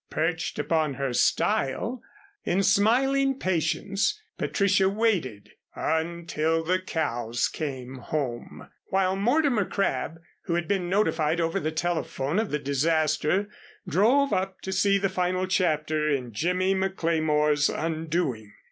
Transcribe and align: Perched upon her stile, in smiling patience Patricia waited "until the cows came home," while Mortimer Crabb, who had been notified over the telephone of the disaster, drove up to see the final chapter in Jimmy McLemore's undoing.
Perched 0.09 0.57
upon 0.57 0.95
her 0.95 1.13
stile, 1.13 2.01
in 2.43 2.63
smiling 2.63 3.37
patience 3.37 4.19
Patricia 4.35 4.89
waited 4.89 5.51
"until 5.75 6.63
the 6.63 6.79
cows 6.79 7.47
came 7.47 7.99
home," 7.99 8.67
while 8.87 9.15
Mortimer 9.15 9.63
Crabb, 9.65 10.19
who 10.45 10.55
had 10.55 10.67
been 10.67 10.89
notified 10.89 11.39
over 11.39 11.59
the 11.59 11.71
telephone 11.71 12.39
of 12.39 12.49
the 12.49 12.57
disaster, 12.57 13.47
drove 13.87 14.33
up 14.33 14.59
to 14.61 14.71
see 14.71 14.97
the 14.97 15.07
final 15.07 15.45
chapter 15.45 16.09
in 16.09 16.33
Jimmy 16.33 16.73
McLemore's 16.73 17.69
undoing. 17.69 18.53